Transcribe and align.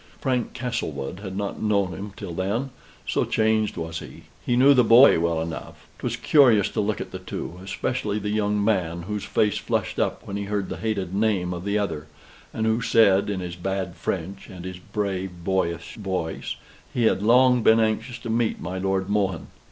Frank 0.19 0.53
Castlewood 0.55 1.19
had 1.19 1.37
not 1.37 1.61
known 1.61 1.93
him 1.93 2.11
till 2.17 2.33
then, 2.33 2.71
so 3.07 3.23
changed 3.23 3.77
was 3.77 3.99
he. 3.99 4.23
He 4.43 4.55
knew 4.55 4.73
the 4.73 4.83
boy 4.83 5.19
well 5.19 5.39
enough. 5.39 5.85
'Twas 5.99 6.15
curious 6.15 6.69
to 6.69 6.81
look 6.81 6.99
at 6.99 7.11
the 7.11 7.19
two 7.19 7.59
especially 7.63 8.17
the 8.17 8.31
young 8.31 8.65
man, 8.65 9.03
whose 9.03 9.25
face 9.25 9.59
flushed 9.59 9.99
up 9.99 10.25
when 10.25 10.37
he 10.37 10.45
heard 10.45 10.69
the 10.69 10.77
hated 10.77 11.13
name 11.13 11.53
of 11.53 11.65
the 11.65 11.77
other; 11.77 12.07
and 12.51 12.65
who 12.65 12.81
said 12.81 13.29
in 13.29 13.41
his 13.41 13.55
bad 13.55 13.93
French 13.95 14.49
and 14.49 14.65
his 14.65 14.79
brave 14.79 15.43
boyish 15.43 15.93
voice 15.97 16.55
"He 16.91 17.03
had 17.03 17.21
long 17.21 17.61
been 17.61 17.79
anxious 17.79 18.17
to 18.23 18.29
meet 18.31 18.59
my 18.59 18.79
Lord 18.79 19.07
Mohun." 19.07 19.49